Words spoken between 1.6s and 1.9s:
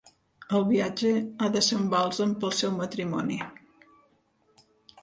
ser un